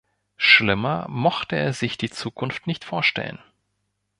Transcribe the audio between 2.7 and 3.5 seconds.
vorstellen.